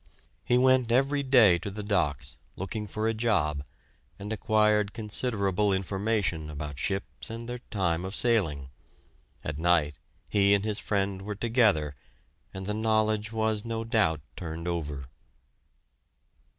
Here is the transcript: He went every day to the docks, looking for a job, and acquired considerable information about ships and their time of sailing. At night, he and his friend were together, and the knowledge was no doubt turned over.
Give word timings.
He 0.43 0.57
went 0.57 0.91
every 0.91 1.21
day 1.21 1.59
to 1.59 1.69
the 1.69 1.83
docks, 1.83 2.35
looking 2.55 2.87
for 2.87 3.07
a 3.07 3.13
job, 3.13 3.63
and 4.17 4.33
acquired 4.33 4.93
considerable 4.93 5.71
information 5.71 6.49
about 6.49 6.79
ships 6.79 7.29
and 7.29 7.47
their 7.47 7.59
time 7.69 8.03
of 8.03 8.15
sailing. 8.15 8.69
At 9.43 9.59
night, 9.59 9.99
he 10.27 10.55
and 10.55 10.65
his 10.65 10.79
friend 10.79 11.21
were 11.21 11.35
together, 11.35 11.95
and 12.51 12.65
the 12.65 12.73
knowledge 12.73 13.31
was 13.31 13.63
no 13.63 13.83
doubt 13.83 14.21
turned 14.35 14.67
over. 14.67 15.05